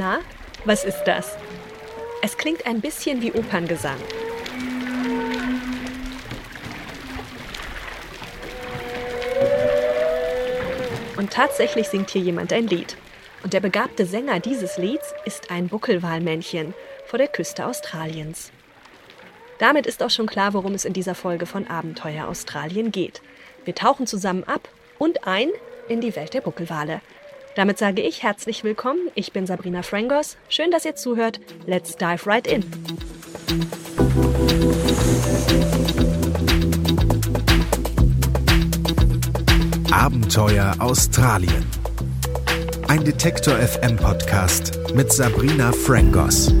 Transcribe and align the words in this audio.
Na, 0.00 0.20
was 0.64 0.84
ist 0.84 1.04
das? 1.04 1.36
Es 2.22 2.38
klingt 2.38 2.64
ein 2.64 2.80
bisschen 2.80 3.20
wie 3.20 3.32
Operngesang. 3.32 3.98
Und 11.18 11.30
tatsächlich 11.30 11.88
singt 11.88 12.08
hier 12.08 12.22
jemand 12.22 12.50
ein 12.54 12.66
Lied. 12.66 12.96
Und 13.42 13.52
der 13.52 13.60
begabte 13.60 14.06
Sänger 14.06 14.40
dieses 14.40 14.78
Lieds 14.78 15.12
ist 15.26 15.50
ein 15.50 15.68
Buckelwalmännchen 15.68 16.72
vor 17.04 17.18
der 17.18 17.28
Küste 17.28 17.66
Australiens. 17.66 18.52
Damit 19.58 19.84
ist 19.84 20.02
auch 20.02 20.08
schon 20.08 20.26
klar, 20.26 20.54
worum 20.54 20.72
es 20.72 20.86
in 20.86 20.94
dieser 20.94 21.14
Folge 21.14 21.44
von 21.44 21.66
Abenteuer 21.66 22.26
Australien 22.26 22.90
geht. 22.90 23.20
Wir 23.66 23.74
tauchen 23.74 24.06
zusammen 24.06 24.44
ab 24.44 24.70
und 24.98 25.26
ein 25.26 25.50
in 25.90 26.00
die 26.00 26.16
Welt 26.16 26.32
der 26.32 26.40
Buckelwale. 26.40 27.02
Damit 27.56 27.78
sage 27.78 28.00
ich 28.00 28.22
herzlich 28.22 28.62
willkommen. 28.62 29.10
Ich 29.16 29.32
bin 29.32 29.44
Sabrina 29.44 29.82
Frangos. 29.82 30.36
Schön, 30.48 30.70
dass 30.70 30.84
ihr 30.84 30.94
zuhört. 30.94 31.40
Let's 31.66 31.96
dive 31.96 32.24
right 32.26 32.46
in. 32.46 32.64
Abenteuer 39.90 40.74
Australien. 40.78 41.66
Ein 42.86 43.04
Detektor 43.04 43.56
FM 43.56 43.96
Podcast 43.96 44.78
mit 44.94 45.12
Sabrina 45.12 45.72
Frangos. 45.72 46.54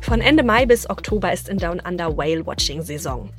Von 0.00 0.20
Ende 0.22 0.42
Mai 0.42 0.66
bis 0.66 0.88
Oktober 0.88 1.32
ist 1.32 1.48
in 1.48 1.58
Down 1.58 1.80
Under 1.86 2.16
Whale 2.16 2.44
Watching 2.44 2.82
Saison. 2.82 3.30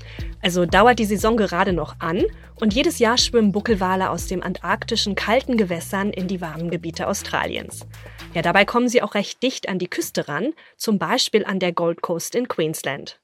Also 0.41 0.65
dauert 0.65 0.99
die 0.99 1.05
Saison 1.05 1.37
gerade 1.37 1.73
noch 1.73 1.95
an 1.99 2.23
und 2.59 2.73
jedes 2.73 2.99
Jahr 2.99 3.17
schwimmen 3.17 3.51
Buckelwale 3.51 4.09
aus 4.09 4.27
dem 4.27 4.41
antarktischen 4.41 5.15
kalten 5.15 5.57
Gewässern 5.57 6.11
in 6.11 6.27
die 6.27 6.41
warmen 6.41 6.71
Gebiete 6.71 7.07
Australiens. 7.07 7.85
Ja, 8.33 8.41
dabei 8.41 8.65
kommen 8.65 8.89
sie 8.89 9.01
auch 9.01 9.13
recht 9.13 9.43
dicht 9.43 9.69
an 9.69 9.79
die 9.79 9.89
Küste 9.89 10.27
ran, 10.27 10.53
zum 10.77 10.97
Beispiel 10.97 11.45
an 11.45 11.59
der 11.59 11.73
Gold 11.73 12.01
Coast 12.01 12.35
in 12.35 12.47
Queensland. 12.47 13.19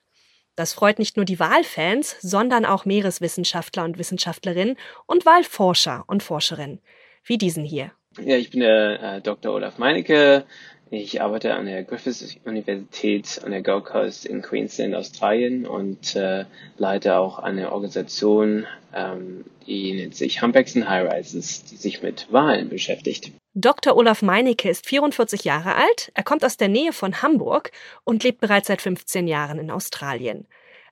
Das 0.56 0.74
freut 0.74 0.98
nicht 0.98 1.18
nur 1.18 1.26
die 1.26 1.40
Walfans, 1.40 2.18
sondern 2.20 2.66
auch 2.66 2.86
Meereswissenschaftler 2.86 3.84
und 3.84 4.00
Wissenschaftlerinnen 4.00 4.76
und 5.06 5.26
Walforscher 5.26 6.04
und 6.08 6.24
Forscherinnen, 6.24 6.82
wie 7.24 7.38
diesen 7.38 7.64
hier. 7.64 7.92
Ja, 8.20 8.36
ich 8.36 8.50
bin 8.50 8.62
der 8.62 9.18
äh, 9.18 9.22
Dr. 9.22 9.54
Olaf 9.54 9.78
Meinecke, 9.78 10.46
ich 10.92 11.22
arbeite 11.22 11.54
an 11.54 11.66
der 11.66 11.84
Griffith 11.84 12.38
Universität 12.46 13.42
an 13.44 13.52
der 13.52 13.62
Gold 13.62 13.86
Coast 13.86 14.26
in 14.26 14.42
Queensland, 14.42 14.96
Australien 14.96 15.66
und 15.66 16.16
äh, 16.16 16.46
leite 16.78 17.18
auch 17.18 17.40
eine 17.40 17.72
Organisation, 17.72 18.66
ähm, 18.94 19.46
die 19.66 19.94
nennt 19.94 20.16
sich 20.16 20.42
Humpexen 20.42 20.88
High 20.88 21.12
Rises, 21.12 21.66
die 21.66 21.76
sich 21.76 22.02
mit 22.02 22.32
Wahlen 22.32 22.70
beschäftigt. 22.70 23.32
Dr. 23.54 23.98
Olaf 23.98 24.22
Meinecke 24.22 24.70
ist 24.70 24.86
44 24.88 25.44
Jahre 25.44 25.76
alt, 25.76 26.12
er 26.14 26.24
kommt 26.24 26.46
aus 26.46 26.58
der 26.58 26.68
Nähe 26.68 26.94
von 26.94 27.22
Hamburg 27.22 27.72
und 28.04 28.24
lebt 28.24 28.40
bereits 28.40 28.68
seit 28.68 28.82
15 28.82 29.28
Jahren 29.28 29.60
in 29.60 29.72
Australien. 29.72 30.48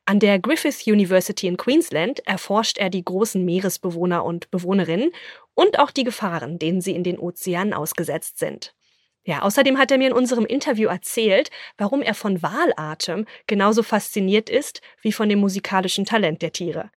An 0.07 0.19
der 0.19 0.37
Griffith 0.39 0.85
University 0.85 1.47
in 1.47 1.57
Queensland 1.57 2.25
erforscht 2.27 2.77
er 2.77 2.91
die 2.91 3.03
großen 3.03 3.43
Meeresbewohner 3.43 4.23
und 4.23 4.51
Bewohnerinnen 4.51 5.11
und 5.55 5.79
auch 5.79 5.89
die 5.89 6.03
Gefahren, 6.03 6.59
denen 6.59 6.81
sie 6.81 6.93
in 6.93 7.03
den 7.03 7.17
Ozeanen 7.17 7.73
ausgesetzt 7.73 8.37
sind. 8.37 8.75
Ja, 9.27 9.41
außerdem 9.41 9.79
hat 9.79 9.89
er 9.89 9.97
mir 9.97 10.09
in 10.09 10.13
unserem 10.13 10.45
Interview 10.45 10.87
erzählt, 10.87 11.49
warum 11.79 12.03
er 12.03 12.13
von 12.13 12.43
Walatem 12.43 13.25
genauso 13.47 13.81
fasziniert 13.81 14.51
ist 14.51 14.81
wie 15.01 15.11
von 15.11 15.27
dem 15.29 15.39
musikalischen 15.39 16.05
Talent 16.05 16.43
der 16.43 16.51
Tiere. 16.51 16.91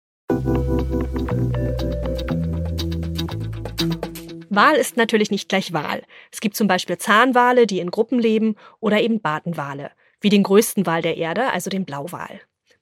Wal 4.50 4.76
ist 4.76 4.98
natürlich 4.98 5.30
nicht 5.30 5.48
gleich 5.48 5.72
Wal. 5.72 6.02
Es 6.30 6.40
gibt 6.40 6.54
zum 6.54 6.68
Beispiel 6.68 6.98
Zahnwale, 6.98 7.66
die 7.66 7.78
in 7.78 7.90
Gruppen 7.90 8.18
leben, 8.18 8.56
oder 8.80 9.00
eben 9.00 9.22
Bartenwale, 9.22 9.92
wie 10.20 10.28
den 10.28 10.42
größten 10.42 10.84
Wal 10.84 11.00
der 11.00 11.16
Erde, 11.16 11.50
also 11.52 11.70
den 11.70 11.86
Blauwal. 11.86 12.40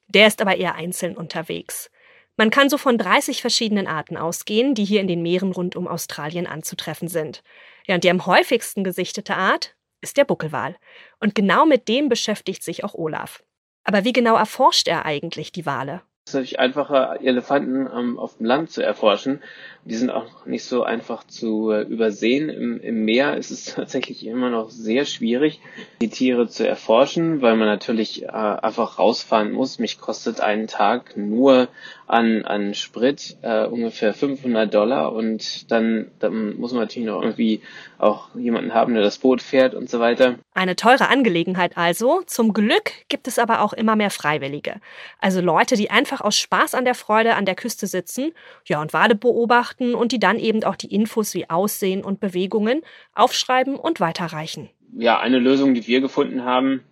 Der 0.09 0.27
ist 0.27 0.41
aber 0.41 0.57
eher 0.57 0.75
einzeln 0.75 1.17
unterwegs. 1.17 1.91
Man 2.37 2.51
kann 2.51 2.69
so 2.69 2.79
von 2.79 2.99
30 2.99 3.41
verschiedenen 3.41 3.87
Arten 3.87 4.17
ausgehen, 4.17 4.75
die 4.75 4.85
hier 4.85 5.01
in 5.01 5.09
den 5.09 5.23
Meeren 5.23 5.53
rund 5.53 5.77
um 5.77 5.87
Australien 5.87 6.47
anzutreffen 6.47 7.09
sind. 7.09 7.43
Ja, 7.87 7.95
und 7.95 8.05
die 8.05 8.11
am 8.11 8.27
häufigsten 8.27 8.85
gesichtete 8.85 9.37
Art 9.37 9.77
ist 10.01 10.17
der 10.17 10.25
Buckelwal. 10.25 10.77
Und 11.21 11.35
genau 11.35 11.67
mit 11.67 11.89
dem 11.89 12.09
beschäftigt 12.09 12.63
sich 12.63 12.85
auch 12.85 12.95
Olaf. 12.95 13.43
Aber 13.85 14.05
wie 14.05 14.13
genau 14.13 14.37
erforscht 14.37 14.89
er 14.89 15.05
eigentlich 15.05 15.53
die 15.53 15.67
Wale? 15.67 16.03
Es 16.25 16.31
ist 16.31 16.35
natürlich 16.35 16.59
einfacher, 16.59 17.21
Elefanten 17.23 17.89
ähm, 17.97 18.19
auf 18.19 18.39
dem 18.39 18.47
Land 18.47 18.73
zu 18.73 18.83
erforschen. 18.83 19.41
Die 19.85 19.95
sind 19.95 20.11
auch 20.11 20.45
nicht 20.45 20.65
so 20.65 20.83
einfach 20.83 21.23
zu 21.23 21.71
äh, 21.71 21.83
übersehen. 21.83 22.49
Im, 22.49 22.81
Im 22.81 23.05
Meer 23.05 23.37
ist 23.37 23.53
es 23.53 23.65
tatsächlich 23.77 24.27
immer 24.27 24.51
noch 24.51 24.71
sehr 24.71 25.05
schwierig, 25.05 25.61
die 26.01 26.09
Tiere 26.09 26.49
zu 26.49 26.67
erforschen, 26.67 27.43
weil 27.43 27.55
man 27.55 27.69
natürlich 27.69 28.25
äh, 28.25 28.27
einfach 28.27 28.99
rausfahren 28.99 29.53
muss. 29.53 29.79
Mich 29.79 30.01
kostet 30.01 30.41
einen 30.41 30.67
Tag 30.67 31.17
nur 31.17 31.69
an, 32.07 32.45
an 32.45 32.75
Sprit 32.75 33.37
äh, 33.43 33.67
ungefähr 33.67 34.15
500 34.15 34.73
Dollar 34.73 35.13
und 35.13 35.71
dann, 35.71 36.11
dann 36.21 36.57
muss 36.57 36.73
man 36.73 36.83
natürlich 36.83 37.09
noch 37.09 37.21
irgendwie 37.21 37.61
auch 37.99 38.35
jemanden 38.37 38.75
haben, 38.75 38.95
der 38.95 39.03
das 39.03 39.19
Boot 39.19 39.43
fährt 39.43 39.75
und 39.75 39.91
so 39.91 39.99
weiter. 39.99 40.37
Eine 40.55 40.77
teure 40.77 41.09
Angelegenheit 41.09 41.77
also. 41.77 42.23
Zum 42.27 42.53
Glück 42.53 42.93
gibt 43.09 43.27
es 43.27 43.39
aber 43.39 43.61
auch 43.61 43.73
immer 43.73 43.97
mehr 43.97 44.11
Freiwillige. 44.11 44.77
Also 45.21 45.41
Leute, 45.41 45.77
die 45.77 45.91
einfach 45.91 46.21
aus 46.21 46.37
Spaß 46.37 46.75
an 46.75 46.85
der 46.85 46.95
Freude 46.95 47.35
an 47.35 47.45
der 47.45 47.57
Küste 47.57 47.87
sitzen, 47.87 48.33
ja, 48.67 48.81
und 48.81 48.93
Wale 48.93 49.15
beobachten 49.15 49.95
und 49.95 50.13
die 50.13 50.21
dann 50.21 50.39
eben 50.39 50.63
auch 50.65 50.77
die 50.77 50.95
Infos 50.95 51.35
wie 51.35 51.51
Aussehen 51.51 52.05
und 52.05 52.21
Bewegungen 52.21 52.83
aufschreiben 53.15 53.77
und 53.77 53.99
weiterreichen. 54.01 54.71
Ja, 54.97 55.19
eine 55.19 55.39
Lösung, 55.39 55.75
die 55.75 55.87
wir 55.87 56.01
gefunden 56.01 56.45
haben, 56.45 56.83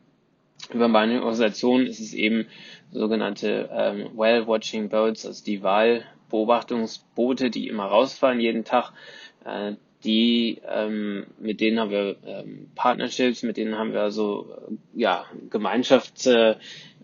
über 0.73 0.89
meine 0.89 1.21
Organisation 1.23 1.87
ist 1.87 2.01
es 2.01 2.15
eben 2.15 2.47
sogenannte 2.95 3.69
ähm, 3.73 4.11
Whale 4.15 4.47
Watching 4.47 4.89
Boats, 4.89 5.27
also 5.27 5.45
die 5.45 5.63
Wahlbeobachtungsboote, 5.63 7.51
die 7.51 7.69
immer 7.69 7.85
rausfahren 7.87 8.41
jeden 8.41 8.65
Tag. 8.65 8.93
Äh, 9.45 9.75
die 10.05 10.61
ähm, 10.69 11.27
mit 11.41 11.61
denen 11.61 11.81
haben 11.81 11.91
wir 11.91 12.17
ähm, 12.27 12.71
Partnerships, 12.75 13.43
mit 13.43 13.57
denen 13.57 13.79
haben 13.79 13.93
wir 13.93 14.03
also 14.03 14.47
äh, 14.69 15.01
ja 15.01 15.25
Gemeinschaftspartner 15.51 16.59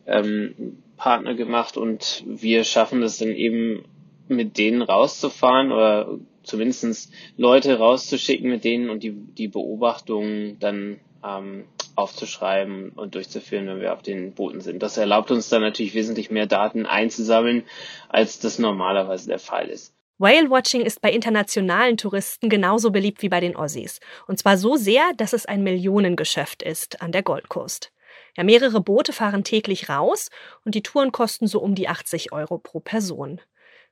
äh, 0.06 0.18
ähm, 0.20 1.36
gemacht 1.36 1.76
und 1.78 2.22
wir 2.26 2.64
schaffen 2.64 3.02
es 3.02 3.18
dann 3.18 3.30
eben 3.30 3.84
mit 4.28 4.58
denen 4.58 4.82
rauszufahren 4.82 5.72
oder 5.72 6.18
zumindestens 6.42 7.10
Leute 7.38 7.78
rauszuschicken 7.78 8.50
mit 8.50 8.64
denen 8.64 8.90
und 8.90 9.02
die 9.02 9.12
die 9.12 9.48
Beobachtungen 9.48 10.58
dann 10.60 11.00
ähm, 11.26 11.64
aufzuschreiben 12.00 12.90
und 12.90 13.14
durchzuführen, 13.14 13.66
wenn 13.66 13.80
wir 13.80 13.92
auf 13.92 14.02
den 14.02 14.34
Booten 14.34 14.60
sind. 14.60 14.82
Das 14.82 14.96
erlaubt 14.96 15.30
uns 15.30 15.48
dann 15.48 15.62
natürlich 15.62 15.94
wesentlich 15.94 16.30
mehr 16.30 16.46
Daten 16.46 16.86
einzusammeln, 16.86 17.64
als 18.08 18.40
das 18.40 18.58
normalerweise 18.58 19.28
der 19.28 19.38
Fall 19.38 19.68
ist. 19.68 19.94
Whale-Watching 20.18 20.82
ist 20.82 21.00
bei 21.00 21.10
internationalen 21.10 21.96
Touristen 21.96 22.50
genauso 22.50 22.90
beliebt 22.90 23.22
wie 23.22 23.30
bei 23.30 23.40
den 23.40 23.56
Aussies. 23.56 24.00
Und 24.26 24.38
zwar 24.38 24.58
so 24.58 24.76
sehr, 24.76 25.12
dass 25.16 25.32
es 25.32 25.46
ein 25.46 25.62
Millionengeschäft 25.62 26.62
ist 26.62 27.00
an 27.00 27.10
der 27.10 27.22
Gold 27.22 27.48
Coast. 27.48 27.90
Ja, 28.36 28.44
mehrere 28.44 28.80
Boote 28.80 29.12
fahren 29.12 29.44
täglich 29.44 29.88
raus 29.88 30.28
und 30.64 30.74
die 30.74 30.82
Touren 30.82 31.10
kosten 31.10 31.46
so 31.46 31.60
um 31.60 31.74
die 31.74 31.88
80 31.88 32.32
Euro 32.32 32.58
pro 32.58 32.80
Person. 32.80 33.40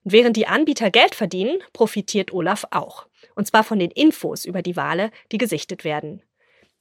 Und 0.04 0.12
während 0.12 0.36
die 0.36 0.46
Anbieter 0.46 0.90
Geld 0.90 1.14
verdienen, 1.14 1.62
profitiert 1.72 2.32
Olaf 2.32 2.66
auch. 2.70 3.06
Und 3.34 3.46
zwar 3.46 3.64
von 3.64 3.78
den 3.78 3.90
Infos 3.90 4.44
über 4.44 4.62
die 4.62 4.76
Wale, 4.76 5.10
die 5.32 5.38
gesichtet 5.38 5.82
werden. 5.84 6.22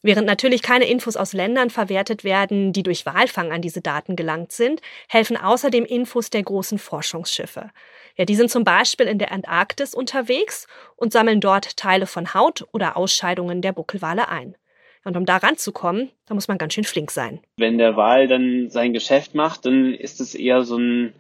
Während 0.04 0.28
natürlich 0.28 0.62
keine 0.62 0.86
Infos 0.86 1.18
aus 1.18 1.34
Ländern 1.34 1.70
verwertet 1.70 2.24
werden, 2.24 2.72
die 2.72 2.84
durch 2.84 3.06
Walfang 3.06 3.52
an 3.52 3.62
diese 3.62 3.82
Daten 3.82 4.16
gelangt 4.16 4.52
sind, 4.52 4.82
helfen 5.10 5.38
außerdem 5.38 5.86
Infos 5.86 6.30
der 6.30 6.44
großen 6.44 6.78
Forschungsschiffe. 6.78 7.72
Ja, 8.16 8.26
die 8.26 8.36
sind 8.36 8.50
zum 8.50 8.64
Beispiel 8.64 9.08
in 9.08 9.20
der 9.20 9.32
Antarktis 9.32 9.94
unterwegs 9.94 10.68
und 10.96 11.14
sammeln 11.14 11.42
dort 11.42 11.78
Teile 11.78 12.06
von 12.06 12.34
Haut 12.34 12.66
oder 12.72 12.96
Ausscheidungen 12.96 13.62
der 13.62 13.74
Buckelwale 13.74 14.30
ein. 14.30 14.56
Und 15.04 15.16
um 15.16 15.26
da 15.26 15.38
ranzukommen, 15.38 16.12
da 16.26 16.34
muss 16.34 16.48
man 16.48 16.58
ganz 16.58 16.74
schön 16.74 16.84
flink 16.84 17.12
sein. 17.12 17.40
Wenn 17.58 17.78
der 17.78 17.96
Wal 17.96 18.28
dann 18.28 18.70
sein 18.70 18.94
Geschäft 18.94 19.36
macht, 19.36 19.66
dann 19.66 19.94
ist 19.94 20.20
es 20.20 20.36
eher 20.36 20.64
so 20.64 20.78
ein 20.78 21.14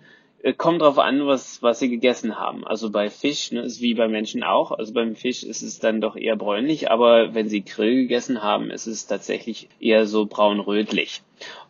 kommt 0.54 0.82
drauf 0.82 0.98
an, 1.00 1.26
was, 1.28 1.62
was 1.62 1.80
sie 1.80 1.90
gegessen 1.90 2.38
haben. 2.38 2.66
Also 2.66 2.90
bei 2.90 3.10
Fisch 3.10 3.52
ne, 3.52 3.62
ist 3.62 3.82
wie 3.82 3.94
bei 3.94 4.08
Menschen 4.08 4.44
auch. 4.44 4.72
Also 4.72 4.94
beim 4.94 5.16
Fisch 5.16 5.44
ist 5.44 5.62
es 5.62 5.80
dann 5.80 6.02
doch 6.02 6.16
eher 6.16 6.36
bräunlich, 6.36 6.92
aber 6.92 7.34
wenn 7.34 7.50
sie 7.50 7.64
Grill 7.64 7.96
gegessen 7.96 8.42
haben, 8.42 8.72
ist 8.72 8.88
es 8.88 9.08
tatsächlich 9.08 9.68
eher 9.80 10.06
so 10.06 10.26
braun-rötlich. 10.26 11.22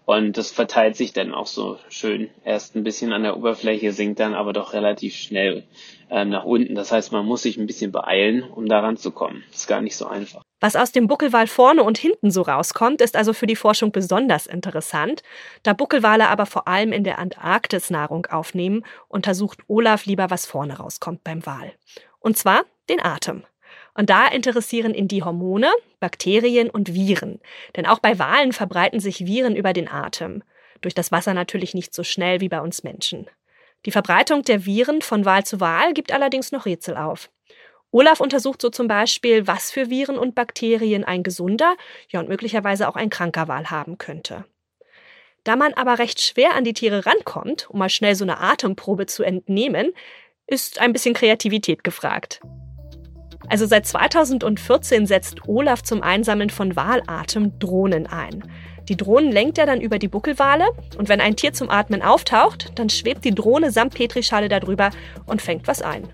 Und 0.05 0.37
das 0.37 0.51
verteilt 0.51 0.95
sich 0.95 1.11
dann 1.11 1.33
auch 1.33 1.47
so 1.47 1.77
schön. 1.89 2.29
Erst 2.45 2.75
ein 2.75 2.83
bisschen 2.83 3.11
an 3.11 3.23
der 3.23 3.35
Oberfläche, 3.35 3.91
sinkt 3.91 4.19
dann 4.19 4.35
aber 4.35 4.53
doch 4.53 4.73
relativ 4.73 5.15
schnell 5.15 5.63
äh, 6.09 6.25
nach 6.25 6.45
unten. 6.45 6.75
Das 6.75 6.91
heißt, 6.91 7.11
man 7.11 7.25
muss 7.25 7.41
sich 7.43 7.57
ein 7.57 7.67
bisschen 7.67 7.91
beeilen, 7.91 8.43
um 8.43 8.67
da 8.67 8.79
ranzukommen. 8.79 9.43
Ist 9.51 9.67
gar 9.67 9.81
nicht 9.81 9.95
so 9.95 10.07
einfach. 10.07 10.41
Was 10.59 10.75
aus 10.75 10.91
dem 10.91 11.07
Buckelwal 11.07 11.47
vorne 11.47 11.83
und 11.83 11.97
hinten 11.97 12.31
so 12.31 12.41
rauskommt, 12.41 13.01
ist 13.01 13.15
also 13.15 13.33
für 13.33 13.45
die 13.45 13.55
Forschung 13.55 13.91
besonders 13.91 14.47
interessant. 14.47 15.21
Da 15.63 15.73
Buckelwale 15.73 16.29
aber 16.29 16.45
vor 16.45 16.67
allem 16.67 16.91
in 16.91 17.03
der 17.03 17.19
Antarktis 17.19 17.89
Nahrung 17.89 18.25
aufnehmen, 18.25 18.83
untersucht 19.07 19.59
Olaf 19.67 20.05
lieber, 20.05 20.29
was 20.29 20.45
vorne 20.47 20.77
rauskommt 20.77 21.23
beim 21.23 21.45
Wal. 21.45 21.73
Und 22.19 22.37
zwar 22.37 22.63
den 22.89 23.03
Atem. 23.03 23.43
Und 23.93 24.09
da 24.09 24.27
interessieren 24.27 24.93
ihn 24.93 25.07
die 25.07 25.23
Hormone, 25.23 25.71
Bakterien 25.99 26.69
und 26.69 26.93
Viren. 26.93 27.39
Denn 27.75 27.85
auch 27.85 27.99
bei 27.99 28.17
Walen 28.17 28.53
verbreiten 28.53 28.99
sich 28.99 29.25
Viren 29.25 29.55
über 29.55 29.73
den 29.73 29.87
Atem. 29.87 30.43
Durch 30.81 30.93
das 30.93 31.11
Wasser 31.11 31.33
natürlich 31.33 31.73
nicht 31.73 31.93
so 31.93 32.03
schnell 32.03 32.39
wie 32.39 32.49
bei 32.49 32.61
uns 32.61 32.83
Menschen. 32.83 33.27
Die 33.85 33.91
Verbreitung 33.91 34.43
der 34.43 34.65
Viren 34.65 35.01
von 35.01 35.25
Wal 35.25 35.45
zu 35.45 35.59
Wal 35.59 35.93
gibt 35.93 36.11
allerdings 36.11 36.51
noch 36.51 36.65
Rätsel 36.65 36.97
auf. 36.97 37.29
Olaf 37.91 38.19
untersucht 38.19 38.61
so 38.61 38.69
zum 38.69 38.87
Beispiel, 38.87 39.47
was 39.47 39.71
für 39.71 39.89
Viren 39.89 40.17
und 40.17 40.35
Bakterien 40.35 41.03
ein 41.03 41.23
gesunder, 41.23 41.75
ja 42.09 42.19
und 42.19 42.27
möglicherweise 42.29 42.87
auch 42.89 42.95
ein 42.95 43.09
kranker 43.09 43.47
Wal 43.47 43.69
haben 43.69 43.97
könnte. 43.97 44.45
Da 45.43 45.55
man 45.55 45.73
aber 45.73 45.97
recht 45.97 46.21
schwer 46.21 46.55
an 46.55 46.65
die 46.65 46.73
Tiere 46.73 47.05
rankommt, 47.05 47.69
um 47.69 47.79
mal 47.79 47.89
schnell 47.89 48.15
so 48.15 48.25
eine 48.25 48.41
Atemprobe 48.41 49.05
zu 49.05 49.23
entnehmen, 49.23 49.93
ist 50.45 50.79
ein 50.79 50.91
bisschen 50.91 51.13
Kreativität 51.13 51.85
gefragt. 51.85 52.41
Also 53.49 53.65
seit 53.65 53.85
2014 53.85 55.05
setzt 55.05 55.47
Olaf 55.47 55.83
zum 55.83 56.03
Einsammeln 56.03 56.49
von 56.49 56.75
Walatem 56.75 57.57
Drohnen 57.59 58.07
ein. 58.07 58.43
Die 58.89 58.95
Drohnen 58.95 59.31
lenkt 59.31 59.57
er 59.57 59.65
dann 59.65 59.81
über 59.81 59.99
die 59.99 60.07
Buckelwale 60.07 60.65
und 60.97 61.09
wenn 61.09 61.19
ein 61.19 61.35
Tier 61.35 61.51
zum 61.51 61.69
Atmen 61.69 62.01
auftaucht, 62.01 62.71
dann 62.75 62.89
schwebt 62.89 63.25
die 63.25 63.35
Drohne 63.35 63.71
samt 63.71 63.95
Petrischale 63.95 64.47
darüber 64.47 64.91
und 65.25 65.41
fängt 65.41 65.67
was 65.67 65.81
ein. 65.81 66.07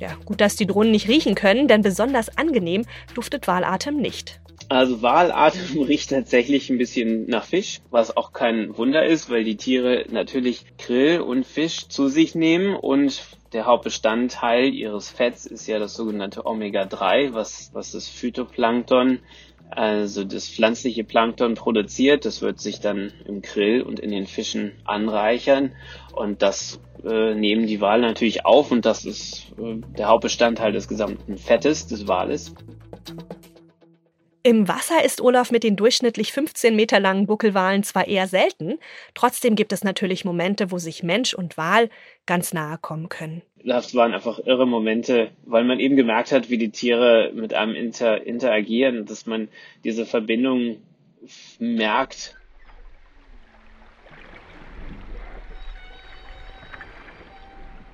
Ja, 0.00 0.10
gut, 0.24 0.40
dass 0.40 0.56
die 0.56 0.66
Drohnen 0.66 0.90
nicht 0.90 1.08
riechen 1.08 1.34
können, 1.34 1.66
denn 1.66 1.80
besonders 1.80 2.36
angenehm 2.36 2.84
duftet 3.14 3.46
Walatem 3.46 3.96
nicht. 3.96 4.40
Also 4.68 5.02
Walatem 5.02 5.82
riecht 5.82 6.10
tatsächlich 6.10 6.68
ein 6.68 6.78
bisschen 6.78 7.26
nach 7.26 7.44
Fisch, 7.44 7.80
was 7.90 8.16
auch 8.16 8.32
kein 8.32 8.76
Wunder 8.76 9.06
ist, 9.06 9.30
weil 9.30 9.44
die 9.44 9.56
Tiere 9.56 10.04
natürlich 10.10 10.64
Grill 10.78 11.20
und 11.20 11.46
Fisch 11.46 11.88
zu 11.88 12.08
sich 12.08 12.34
nehmen 12.34 12.74
und 12.74 13.22
der 13.54 13.66
Hauptbestandteil 13.66 14.74
ihres 14.74 15.10
Fetts 15.10 15.46
ist 15.46 15.68
ja 15.68 15.78
das 15.78 15.94
sogenannte 15.94 16.44
Omega-3, 16.44 17.34
was, 17.34 17.70
was 17.72 17.92
das 17.92 18.08
Phytoplankton, 18.08 19.20
also 19.70 20.24
das 20.24 20.48
pflanzliche 20.48 21.04
Plankton 21.04 21.54
produziert. 21.54 22.24
Das 22.24 22.42
wird 22.42 22.60
sich 22.60 22.80
dann 22.80 23.12
im 23.26 23.42
Grill 23.42 23.82
und 23.82 24.00
in 24.00 24.10
den 24.10 24.26
Fischen 24.26 24.72
anreichern 24.84 25.72
und 26.14 26.42
das 26.42 26.80
äh, 27.04 27.34
nehmen 27.34 27.66
die 27.66 27.80
Wale 27.80 28.02
natürlich 28.02 28.46
auf 28.46 28.70
und 28.70 28.86
das 28.86 29.04
ist 29.04 29.52
äh, 29.58 29.76
der 29.98 30.08
Hauptbestandteil 30.08 30.72
des 30.72 30.88
gesamten 30.88 31.36
Fettes 31.36 31.86
des 31.86 32.08
Wales. 32.08 32.54
Im 34.46 34.68
Wasser 34.68 35.02
ist 35.02 35.22
Olaf 35.22 35.50
mit 35.50 35.64
den 35.64 35.74
durchschnittlich 35.74 36.32
15 36.32 36.76
Meter 36.76 37.00
langen 37.00 37.26
Buckelwalen 37.26 37.82
zwar 37.82 38.06
eher 38.06 38.28
selten, 38.28 38.78
trotzdem 39.14 39.54
gibt 39.54 39.72
es 39.72 39.84
natürlich 39.84 40.26
Momente, 40.26 40.70
wo 40.70 40.76
sich 40.76 41.02
Mensch 41.02 41.32
und 41.32 41.56
Wal 41.56 41.88
ganz 42.26 42.52
nahe 42.52 42.76
kommen 42.76 43.08
können. 43.08 43.42
Das 43.66 43.94
waren 43.94 44.12
einfach 44.12 44.38
irre 44.40 44.66
Momente, 44.66 45.30
weil 45.46 45.64
man 45.64 45.80
eben 45.80 45.96
gemerkt 45.96 46.32
hat, 46.32 46.50
wie 46.50 46.58
die 46.58 46.70
Tiere 46.70 47.32
mit 47.34 47.54
einem 47.54 47.74
inter 47.74 48.22
interagieren, 48.26 49.06
dass 49.06 49.24
man 49.24 49.48
diese 49.84 50.04
Verbindung 50.04 50.82
merkt. 51.58 52.36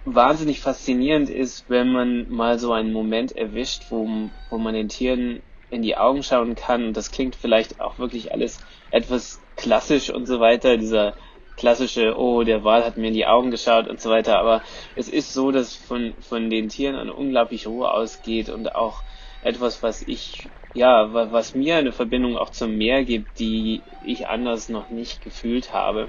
Wahnsinnig 0.05 0.59
faszinierend 0.59 1.31
ist, 1.31 1.71
wenn 1.71 1.93
man 1.93 2.29
mal 2.29 2.59
so 2.59 2.73
einen 2.73 2.93
Moment 2.93 3.31
erwischt, 3.37 3.87
wo, 3.91 4.09
wo 4.49 4.59
man 4.59 4.75
den 4.75 4.89
Tieren 4.89 5.41
in 5.71 5.83
die 5.83 5.97
Augen 5.97 6.25
schauen 6.25 6.57
kann. 6.57 6.87
Und 6.87 6.97
das 6.97 7.13
klingt 7.13 7.37
vielleicht 7.37 7.79
auch 7.79 8.01
wirklich 8.01 8.33
alles 8.33 8.59
etwas 8.91 9.41
klassisch 9.55 10.11
und 10.11 10.27
so 10.27 10.41
weiter, 10.41 10.79
dieser 10.79 11.15
klassische, 11.61 12.19
oh, 12.19 12.43
der 12.43 12.65
Wal 12.65 12.85
hat 12.85 12.97
mir 12.97 13.09
in 13.09 13.15
die 13.15 13.27
Augen 13.27 13.51
geschaut 13.51 13.87
und 13.87 14.01
so 14.01 14.11
weiter. 14.11 14.39
Aber 14.39 14.63
es 14.97 15.09
ist 15.09 15.33
so, 15.33 15.53
dass 15.53 15.77
von, 15.77 16.15
von 16.21 16.51
den 16.51 16.71
Tieren 16.71 16.97
eine 16.97 17.13
unglaubliche 17.13 17.69
Ruhe 17.69 17.93
ausgeht 17.93 18.49
und 18.49 18.75
auch 18.75 19.03
etwas, 19.43 19.83
was 19.83 20.03
ich, 20.03 20.49
ja, 20.75 21.13
was 21.13 21.55
mir 21.55 21.77
eine 21.77 21.93
Verbindung 21.93 22.37
auch 22.37 22.51
zum 22.51 22.77
Meer 22.77 23.05
gibt, 23.05 23.39
die 23.39 23.83
ich 24.05 24.27
anders 24.27 24.69
noch 24.69 24.91
nicht 24.91 25.23
gefühlt 25.23 25.73
habe. 25.73 26.09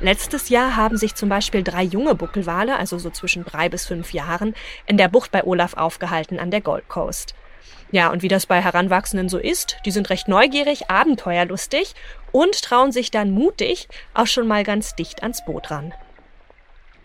Letztes 0.00 0.48
Jahr 0.48 0.76
haben 0.76 0.96
sich 0.96 1.14
zum 1.14 1.28
Beispiel 1.28 1.62
drei 1.62 1.84
junge 1.84 2.16
Buckelwale, 2.16 2.76
also 2.76 2.98
so 2.98 3.10
zwischen 3.10 3.44
drei 3.44 3.68
bis 3.68 3.86
fünf 3.86 4.12
Jahren, 4.12 4.54
in 4.86 4.96
der 4.96 5.08
Bucht 5.08 5.30
bei 5.30 5.44
Olaf 5.44 5.74
aufgehalten 5.74 6.40
an 6.40 6.50
der 6.50 6.60
Gold 6.60 6.88
Coast. 6.88 7.34
Ja, 7.90 8.10
und 8.10 8.22
wie 8.22 8.28
das 8.28 8.46
bei 8.46 8.60
Heranwachsenden 8.60 9.28
so 9.28 9.38
ist, 9.38 9.76
die 9.84 9.90
sind 9.90 10.10
recht 10.10 10.28
neugierig, 10.28 10.90
abenteuerlustig 10.90 11.94
und 12.32 12.60
trauen 12.62 12.90
sich 12.90 13.10
dann 13.10 13.30
mutig 13.30 13.88
auch 14.14 14.26
schon 14.26 14.48
mal 14.48 14.64
ganz 14.64 14.96
dicht 14.96 15.22
ans 15.22 15.44
Boot 15.44 15.70
ran. 15.70 15.92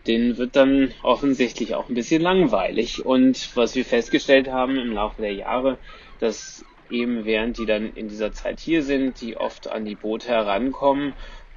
Den 0.07 0.37
wird 0.37 0.55
dann 0.55 0.91
offensichtlich 1.03 1.75
auch 1.75 1.89
ein 1.89 1.95
bisschen 1.95 2.21
langweilig. 2.21 3.05
Und 3.05 3.55
was 3.55 3.75
wir 3.75 3.85
festgestellt 3.85 4.49
haben 4.49 4.77
im 4.77 4.93
Laufe 4.93 5.21
der 5.21 5.33
Jahre, 5.33 5.77
dass 6.19 6.65
eben 6.89 7.25
während 7.25 7.57
die 7.57 7.65
dann 7.65 7.93
in 7.93 8.07
dieser 8.07 8.31
Zeit 8.31 8.59
hier 8.59 8.81
sind, 8.81 9.21
die 9.21 9.37
oft 9.37 9.71
an 9.71 9.85
die 9.85 9.95
Boote 9.95 10.29
herankommen 10.29 11.13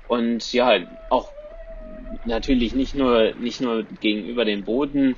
und 0.09 0.53
ja, 0.53 0.81
auch 1.09 1.33
natürlich 2.25 2.75
nicht 2.75 2.95
nur, 2.95 3.35
nicht 3.35 3.61
nur 3.61 3.85
gegenüber 4.01 4.45
den 4.45 4.65
Booten 4.65 5.17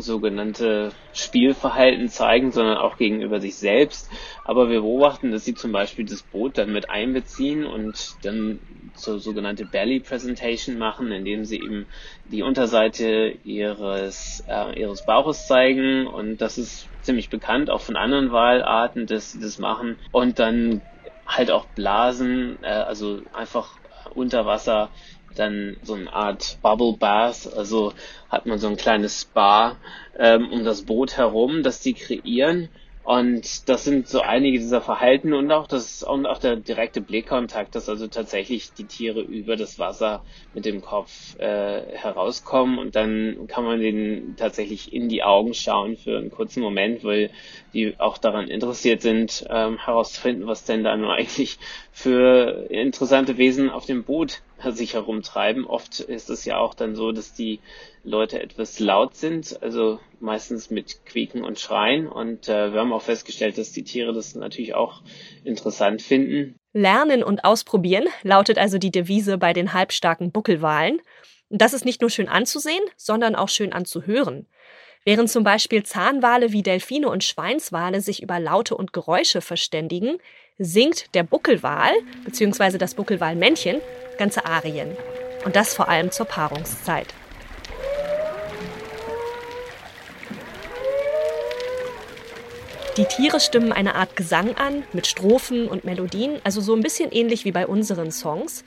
sogenannte 0.00 0.92
Spielverhalten 1.12 2.08
zeigen, 2.08 2.52
sondern 2.52 2.78
auch 2.78 2.96
gegenüber 2.96 3.40
sich 3.40 3.56
selbst. 3.58 4.10
Aber 4.44 4.68
wir 4.68 4.80
beobachten, 4.80 5.30
dass 5.30 5.44
sie 5.44 5.54
zum 5.54 5.72
Beispiel 5.72 6.04
das 6.04 6.22
Boot 6.22 6.58
dann 6.58 6.72
mit 6.72 6.90
einbeziehen 6.90 7.64
und 7.64 8.24
dann 8.24 8.60
so 8.94 9.18
sogenannte 9.18 9.64
Belly 9.66 10.00
Presentation 10.00 10.78
machen, 10.78 11.12
indem 11.12 11.44
sie 11.44 11.60
eben 11.62 11.86
die 12.24 12.42
Unterseite 12.42 13.38
ihres, 13.44 14.44
äh, 14.48 14.78
ihres 14.78 15.02
Bauches 15.02 15.46
zeigen 15.46 16.06
und 16.06 16.38
das 16.38 16.58
ist 16.58 16.90
ziemlich 17.00 17.30
bekannt, 17.30 17.70
auch 17.70 17.80
von 17.80 17.96
anderen 17.96 18.32
Walarten, 18.32 19.06
dass 19.06 19.32
sie 19.32 19.40
das 19.40 19.58
machen 19.58 19.98
und 20.10 20.38
dann 20.38 20.82
halt 21.26 21.50
auch 21.50 21.66
blasen, 21.66 22.58
äh, 22.62 22.66
also 22.68 23.22
einfach 23.32 23.80
unter 24.10 24.46
Wasser 24.46 24.90
dann 25.38 25.76
so 25.82 25.94
eine 25.94 26.12
Art 26.12 26.58
Bubble 26.62 26.96
Bath, 26.98 27.52
also 27.56 27.92
hat 28.28 28.46
man 28.46 28.58
so 28.58 28.68
ein 28.68 28.76
kleines 28.76 29.22
Spa 29.22 29.76
ähm, 30.18 30.50
um 30.50 30.64
das 30.64 30.82
Boot 30.82 31.16
herum, 31.16 31.62
das 31.62 31.80
die 31.80 31.94
kreieren 31.94 32.68
und 33.06 33.68
das 33.68 33.84
sind 33.84 34.08
so 34.08 34.20
einige 34.20 34.58
dieser 34.58 34.80
Verhalten 34.80 35.32
und 35.32 35.52
auch 35.52 35.68
das 35.68 36.02
und 36.02 36.26
auch 36.26 36.38
der 36.38 36.56
direkte 36.56 37.00
Blickkontakt, 37.00 37.76
dass 37.76 37.88
also 37.88 38.08
tatsächlich 38.08 38.72
die 38.72 38.86
Tiere 38.86 39.20
über 39.20 39.54
das 39.54 39.78
Wasser 39.78 40.24
mit 40.54 40.64
dem 40.64 40.80
Kopf 40.80 41.38
äh, 41.38 41.82
herauskommen 41.92 42.80
und 42.80 42.96
dann 42.96 43.46
kann 43.46 43.62
man 43.62 43.78
denen 43.78 44.34
tatsächlich 44.34 44.92
in 44.92 45.08
die 45.08 45.22
Augen 45.22 45.54
schauen 45.54 45.96
für 45.96 46.18
einen 46.18 46.32
kurzen 46.32 46.60
Moment, 46.60 47.04
weil 47.04 47.30
die 47.72 47.94
auch 48.00 48.18
daran 48.18 48.48
interessiert 48.48 49.02
sind, 49.02 49.46
ähm, 49.50 49.78
herauszufinden, 49.78 50.48
was 50.48 50.64
denn 50.64 50.82
da 50.82 50.96
nun 50.96 51.10
eigentlich 51.12 51.58
für 51.92 52.66
interessante 52.70 53.38
Wesen 53.38 53.70
auf 53.70 53.86
dem 53.86 54.02
Boot 54.02 54.42
sich 54.70 54.94
herumtreiben. 54.94 55.64
Oft 55.64 56.00
ist 56.00 56.28
es 56.28 56.44
ja 56.44 56.58
auch 56.58 56.74
dann 56.74 56.96
so, 56.96 57.12
dass 57.12 57.34
die 57.34 57.60
Leute 58.06 58.40
etwas 58.40 58.78
laut 58.78 59.16
sind, 59.16 59.60
also 59.62 59.98
meistens 60.20 60.70
mit 60.70 61.04
Quieken 61.04 61.42
und 61.42 61.58
Schreien. 61.58 62.06
Und 62.06 62.48
äh, 62.48 62.72
wir 62.72 62.80
haben 62.80 62.92
auch 62.92 63.02
festgestellt, 63.02 63.58
dass 63.58 63.72
die 63.72 63.82
Tiere 63.82 64.14
das 64.14 64.34
natürlich 64.34 64.74
auch 64.74 65.02
interessant 65.44 66.02
finden. 66.02 66.56
Lernen 66.72 67.24
und 67.24 67.44
ausprobieren 67.44 68.04
lautet 68.22 68.58
also 68.58 68.78
die 68.78 68.92
Devise 68.92 69.38
bei 69.38 69.52
den 69.52 69.72
halbstarken 69.72 70.30
Buckelwalen. 70.30 71.00
Und 71.48 71.60
das 71.60 71.74
ist 71.74 71.84
nicht 71.84 72.00
nur 72.00 72.10
schön 72.10 72.28
anzusehen, 72.28 72.82
sondern 72.96 73.34
auch 73.34 73.48
schön 73.48 73.72
anzuhören. 73.72 74.46
Während 75.04 75.30
zum 75.30 75.44
Beispiel 75.44 75.82
Zahnwale 75.82 76.52
wie 76.52 76.62
Delfine 76.62 77.08
und 77.08 77.24
Schweinswale 77.24 78.00
sich 78.00 78.22
über 78.22 78.40
Laute 78.40 78.76
und 78.76 78.92
Geräusche 78.92 79.40
verständigen, 79.40 80.18
singt 80.58 81.14
der 81.14 81.22
Buckelwal 81.22 81.92
bzw. 82.24 82.78
das 82.78 82.94
Buckelwalmännchen 82.94 83.80
ganze 84.18 84.46
Arien. 84.46 84.96
Und 85.44 85.54
das 85.54 85.74
vor 85.74 85.88
allem 85.88 86.10
zur 86.10 86.26
Paarungszeit. 86.26 87.14
Die 92.96 93.04
Tiere 93.04 93.40
stimmen 93.40 93.72
eine 93.72 93.94
Art 93.94 94.16
Gesang 94.16 94.56
an, 94.56 94.82
mit 94.94 95.06
Strophen 95.06 95.68
und 95.68 95.84
Melodien, 95.84 96.40
also 96.44 96.62
so 96.62 96.74
ein 96.74 96.80
bisschen 96.80 97.12
ähnlich 97.12 97.44
wie 97.44 97.52
bei 97.52 97.66
unseren 97.66 98.10
Songs. 98.10 98.64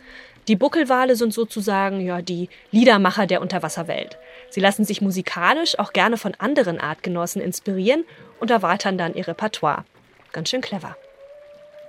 Die 0.48 0.56
Buckelwale 0.56 1.16
sind 1.16 1.34
sozusagen 1.34 2.00
ja 2.00 2.22
die 2.22 2.48
Liedermacher 2.70 3.26
der 3.26 3.42
Unterwasserwelt. 3.42 4.20
Sie 4.52 4.60
lassen 4.60 4.86
sich 4.86 5.02
musikalisch 5.02 5.80
auch 5.80 5.94
gerne 5.94 6.16
von 6.16 6.36
anderen 6.38 6.80
Artgenossen 6.80 7.42
inspirieren 7.42 8.04
und 8.40 8.52
erweitern 8.52 9.00
dann 9.00 9.16
ihr 9.16 9.28
Repertoire. 9.28 9.84
Ganz 10.32 10.50
schön 10.50 10.62
clever. 10.62 10.96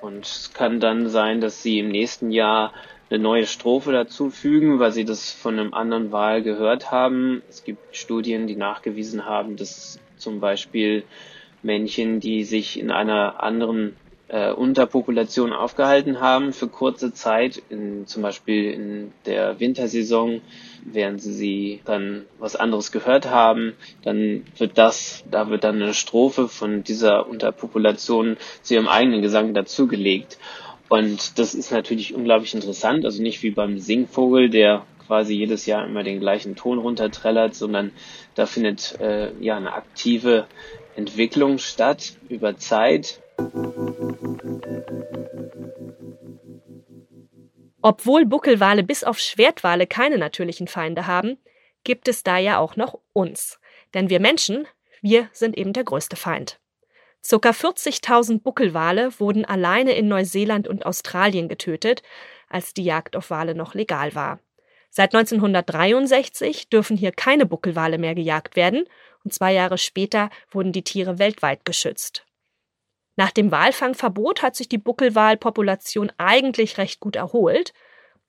Und 0.00 0.24
es 0.24 0.50
kann 0.54 0.80
dann 0.80 1.10
sein, 1.10 1.42
dass 1.42 1.62
sie 1.62 1.78
im 1.78 1.88
nächsten 1.88 2.30
Jahr 2.30 2.72
eine 3.10 3.18
neue 3.18 3.46
Strophe 3.46 3.92
dazufügen, 3.92 4.78
weil 4.78 4.92
sie 4.92 5.04
das 5.04 5.30
von 5.30 5.58
einem 5.58 5.74
anderen 5.74 6.10
Wal 6.10 6.42
gehört 6.42 6.90
haben. 6.90 7.42
Es 7.50 7.64
gibt 7.64 7.94
Studien, 7.94 8.46
die 8.46 8.56
nachgewiesen 8.56 9.26
haben, 9.26 9.56
dass 9.56 9.98
zum 10.16 10.40
Beispiel 10.40 11.04
Männchen, 11.62 12.20
die 12.20 12.44
sich 12.44 12.78
in 12.78 12.90
einer 12.90 13.42
anderen 13.42 13.96
äh, 14.30 14.52
Unterpopulation 14.52 15.52
aufgehalten 15.52 16.20
haben 16.20 16.52
für 16.52 16.68
kurze 16.68 17.12
Zeit, 17.12 17.60
in, 17.68 18.06
zum 18.06 18.22
Beispiel 18.22 18.70
in 18.72 19.12
der 19.26 19.58
Wintersaison, 19.58 20.40
während 20.84 21.20
sie 21.20 21.80
dann 21.84 22.24
was 22.38 22.54
anderes 22.56 22.92
gehört 22.92 23.28
haben, 23.28 23.74
dann 24.02 24.44
wird 24.56 24.78
das, 24.78 25.24
da 25.30 25.50
wird 25.50 25.64
dann 25.64 25.82
eine 25.82 25.94
Strophe 25.94 26.48
von 26.48 26.84
dieser 26.84 27.28
Unterpopulation 27.28 28.36
zu 28.62 28.74
ihrem 28.74 28.88
eigenen 28.88 29.20
Gesang 29.20 29.52
dazugelegt. 29.52 30.38
Und 30.88 31.38
das 31.38 31.54
ist 31.54 31.70
natürlich 31.72 32.14
unglaublich 32.14 32.54
interessant, 32.54 33.04
also 33.04 33.22
nicht 33.22 33.42
wie 33.42 33.50
beim 33.50 33.78
Singvogel, 33.78 34.48
der 34.50 34.86
quasi 35.06 35.34
jedes 35.34 35.66
Jahr 35.66 35.84
immer 35.86 36.04
den 36.04 36.20
gleichen 36.20 36.54
Ton 36.54 36.78
runterträllert, 36.78 37.54
sondern 37.56 37.90
da 38.36 38.46
findet 38.46 39.00
äh, 39.00 39.32
ja 39.40 39.56
eine 39.56 39.72
aktive 39.72 40.46
Entwicklung 41.00 41.56
statt 41.56 42.12
über 42.28 42.58
Zeit. 42.58 43.22
Obwohl 47.80 48.26
Buckelwale 48.26 48.82
bis 48.82 49.02
auf 49.02 49.18
Schwertwale 49.18 49.86
keine 49.86 50.18
natürlichen 50.18 50.68
Feinde 50.68 51.06
haben, 51.06 51.38
gibt 51.84 52.06
es 52.06 52.22
da 52.22 52.36
ja 52.36 52.58
auch 52.58 52.76
noch 52.76 52.98
uns. 53.14 53.58
Denn 53.94 54.10
wir 54.10 54.20
Menschen, 54.20 54.68
wir 55.00 55.30
sind 55.32 55.56
eben 55.56 55.72
der 55.72 55.84
größte 55.84 56.16
Feind. 56.16 56.60
Circa 57.24 57.50
40.000 57.50 58.42
Buckelwale 58.42 59.18
wurden 59.18 59.46
alleine 59.46 59.92
in 59.92 60.06
Neuseeland 60.06 60.68
und 60.68 60.84
Australien 60.84 61.48
getötet, 61.48 62.02
als 62.50 62.74
die 62.74 62.84
Jagd 62.84 63.16
auf 63.16 63.30
Wale 63.30 63.54
noch 63.54 63.72
legal 63.72 64.14
war. 64.14 64.38
Seit 64.90 65.14
1963 65.14 66.68
dürfen 66.68 66.98
hier 66.98 67.12
keine 67.12 67.46
Buckelwale 67.46 67.96
mehr 67.96 68.14
gejagt 68.14 68.54
werden 68.56 68.86
und 69.24 69.32
zwei 69.32 69.52
Jahre 69.52 69.78
später 69.78 70.30
wurden 70.50 70.72
die 70.72 70.84
Tiere 70.84 71.18
weltweit 71.18 71.64
geschützt. 71.64 72.24
Nach 73.16 73.30
dem 73.30 73.50
Walfangverbot 73.50 74.42
hat 74.42 74.56
sich 74.56 74.68
die 74.68 74.78
Buckelwalpopulation 74.78 76.10
eigentlich 76.16 76.78
recht 76.78 77.00
gut 77.00 77.16
erholt. 77.16 77.74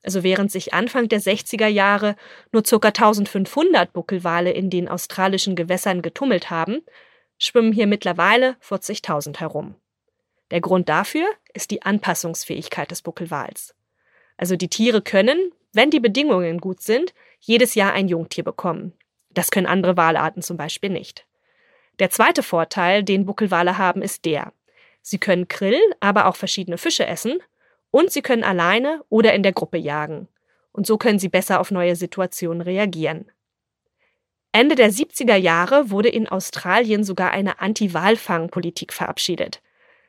Also 0.04 0.24
während 0.24 0.52
sich 0.52 0.74
Anfang 0.74 1.08
der 1.08 1.22
60er 1.22 1.68
Jahre 1.68 2.16
nur 2.52 2.64
ca. 2.64 2.88
1500 2.88 3.94
Buckelwale 3.94 4.52
in 4.52 4.70
den 4.70 4.90
australischen 4.90 5.56
Gewässern 5.56 6.02
getummelt 6.02 6.50
haben, 6.50 6.82
schwimmen 7.38 7.72
hier 7.72 7.88
mittlerweile 7.88 8.58
40.000 8.68 9.40
herum. 9.40 9.76
Der 10.50 10.60
Grund 10.60 10.90
dafür 10.90 11.28
ist 11.54 11.72
die 11.72 11.84
Anpassungsfähigkeit 11.84 12.92
des 12.92 13.02
Buckelwals. 13.02 13.74
Also 14.38 14.56
die 14.56 14.68
Tiere 14.68 15.02
können, 15.02 15.52
wenn 15.72 15.92
die 15.92 16.00
Bedingungen 16.00 16.60
gut 16.60 16.82
sind, 16.82 17.14
jedes 17.40 17.76
Jahr 17.76 17.94
ein 17.94 18.08
Jungtier 18.08 18.44
bekommen. 18.44 18.94
Das 19.34 19.52
können 19.52 19.68
andere 19.68 19.98
Walarten 19.98 20.42
zum 20.42 20.58
Beispiel 20.58 20.90
nicht. 20.90 21.26
Der 22.00 22.10
zweite 22.10 22.44
Vorteil, 22.44 23.04
den 23.04 23.26
Buckelwale 23.26 23.78
haben, 23.78 24.02
ist 24.02 24.26
der. 24.26 24.54
Sie 25.02 25.18
können 25.18 25.48
Krill, 25.48 25.80
aber 26.00 26.28
auch 26.28 26.36
verschiedene 26.36 26.78
Fische 26.78 27.06
essen 27.06 27.40
und 27.92 28.12
sie 28.12 28.22
können 28.22 28.44
alleine 28.44 29.04
oder 29.10 29.34
in 29.34 29.44
der 29.44 29.52
Gruppe 29.52 29.78
jagen. 29.78 30.28
Und 30.72 30.88
so 30.88 30.98
können 30.98 31.20
sie 31.20 31.30
besser 31.30 31.60
auf 31.60 31.72
neue 31.72 31.96
Situationen 31.96 32.62
reagieren. 32.62 33.30
Ende 34.54 34.76
der 34.76 34.92
70er 34.92 35.36
Jahre 35.36 35.92
wurde 35.92 36.10
in 36.10 36.28
Australien 36.28 37.04
sogar 37.04 37.32
eine 37.32 37.60
Anti-Walfang-Politik 37.60 38.94
verabschiedet. 38.94 39.62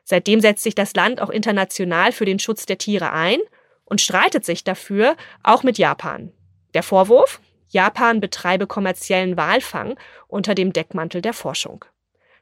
Seitdem 0.03 0.41
setzt 0.41 0.63
sich 0.63 0.75
das 0.75 0.93
Land 0.95 1.21
auch 1.21 1.29
international 1.29 2.11
für 2.11 2.25
den 2.25 2.39
Schutz 2.39 2.65
der 2.65 2.77
Tiere 2.77 3.13
ein 3.13 3.39
und 3.85 4.01
streitet 4.01 4.43
sich 4.43 4.63
dafür 4.63 5.15
auch 5.43 5.63
mit 5.63 5.77
Japan. 5.77 6.33
Der 6.73 6.83
Vorwurf? 6.83 7.39
Japan 7.73 8.21
betreibe 8.21 8.67
kommerziellen 8.67 9.35
Walfang 9.35 9.97
unter 10.27 10.55
dem 10.55 10.71
Deckmantel 10.71 11.21
der 11.21 11.33
Forschung. 11.33 11.83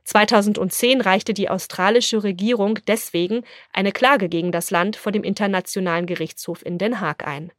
2010 0.04 1.00
reichte 1.02 1.34
die 1.34 1.50
australische 1.50 2.24
Regierung 2.24 2.80
deswegen 2.88 3.44
eine 3.72 3.92
Klage 3.92 4.30
gegen 4.30 4.52
das 4.52 4.72
Land 4.72 4.96
vor 4.98 5.12
dem 5.12 5.24
Internationalen 5.24 6.06
Gerichtshof 6.06 6.66
in 6.66 6.78
Den 6.78 7.00
Haag 7.00 7.26
ein. 7.26 7.52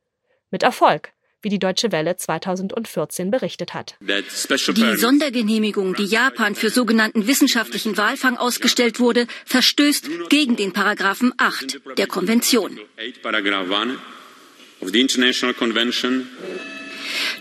Mit 0.50 0.62
Erfolg 0.62 1.12
wie 1.42 1.48
die 1.48 1.58
Deutsche 1.58 1.92
Welle 1.92 2.16
2014 2.16 3.30
berichtet 3.30 3.74
hat. 3.74 3.96
Die 4.00 4.96
Sondergenehmigung, 4.96 5.94
die 5.94 6.04
Japan 6.04 6.54
für 6.54 6.70
sogenannten 6.70 7.26
wissenschaftlichen 7.26 7.96
Walfang 7.96 8.36
ausgestellt 8.36 9.00
wurde, 9.00 9.26
verstößt 9.44 10.28
gegen 10.28 10.56
den 10.56 10.72
Paragraphen 10.72 11.34
8 11.36 11.80
der 11.98 12.06
Konvention. 12.06 12.78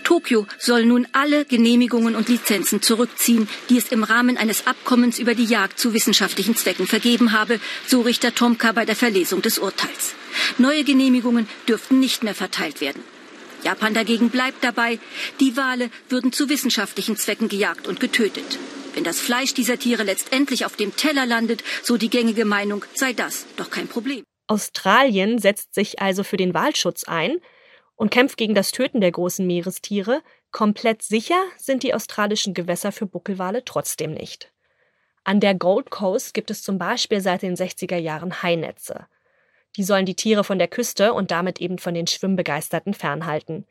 Tokio 0.04 0.46
soll 0.58 0.84
nun 0.84 1.06
alle 1.12 1.44
Genehmigungen 1.44 2.14
und 2.14 2.28
Lizenzen 2.28 2.82
zurückziehen, 2.82 3.48
die 3.68 3.78
es 3.78 3.88
im 3.88 4.04
Rahmen 4.04 4.36
eines 4.36 4.66
Abkommens 4.66 5.18
über 5.18 5.34
die 5.34 5.44
Jagd 5.44 5.78
zu 5.78 5.94
wissenschaftlichen 5.94 6.56
Zwecken 6.56 6.86
vergeben 6.86 7.32
habe, 7.32 7.60
so 7.86 8.00
Richter 8.00 8.34
Tomka 8.34 8.72
bei 8.72 8.84
der 8.84 8.96
Verlesung 8.96 9.42
des 9.42 9.58
Urteils. 9.58 10.14
Neue 10.58 10.84
Genehmigungen 10.84 11.48
dürften 11.68 12.00
nicht 12.00 12.22
mehr 12.22 12.34
verteilt 12.34 12.80
werden. 12.80 13.02
Japan 13.62 13.94
dagegen 13.94 14.30
bleibt 14.30 14.64
dabei, 14.64 14.98
die 15.40 15.56
Wale 15.56 15.90
würden 16.08 16.32
zu 16.32 16.48
wissenschaftlichen 16.48 17.16
Zwecken 17.16 17.48
gejagt 17.48 17.86
und 17.86 18.00
getötet. 18.00 18.58
Wenn 18.94 19.04
das 19.04 19.20
Fleisch 19.20 19.54
dieser 19.54 19.78
Tiere 19.78 20.02
letztendlich 20.02 20.66
auf 20.66 20.76
dem 20.76 20.96
Teller 20.96 21.26
landet, 21.26 21.62
so 21.82 21.96
die 21.96 22.10
gängige 22.10 22.44
Meinung, 22.44 22.84
sei 22.94 23.12
das 23.12 23.46
doch 23.56 23.70
kein 23.70 23.88
Problem. 23.88 24.24
Australien 24.48 25.38
setzt 25.38 25.74
sich 25.74 26.00
also 26.00 26.24
für 26.24 26.36
den 26.36 26.52
Walschutz 26.52 27.04
ein 27.04 27.36
und 28.02 28.10
kämpft 28.10 28.36
gegen 28.36 28.56
das 28.56 28.72
Töten 28.72 29.00
der 29.00 29.12
großen 29.12 29.46
Meerestiere. 29.46 30.22
Komplett 30.50 31.02
sicher 31.02 31.40
sind 31.56 31.84
die 31.84 31.94
australischen 31.94 32.52
Gewässer 32.52 32.90
für 32.90 33.06
Buckelwale 33.06 33.64
trotzdem 33.64 34.12
nicht. 34.12 34.50
An 35.22 35.38
der 35.38 35.54
Gold 35.54 35.90
Coast 35.90 36.34
gibt 36.34 36.50
es 36.50 36.64
zum 36.64 36.78
Beispiel 36.78 37.20
seit 37.20 37.42
den 37.42 37.54
60er 37.54 37.96
Jahren 37.96 38.42
Hainetze. 38.42 39.06
Die 39.76 39.84
sollen 39.84 40.04
die 40.04 40.16
Tiere 40.16 40.42
von 40.42 40.58
der 40.58 40.66
Küste 40.66 41.12
und 41.12 41.30
damit 41.30 41.60
eben 41.60 41.78
von 41.78 41.94
den 41.94 42.08
Schwimmbegeisterten 42.08 42.92
fernhalten. 42.92 43.68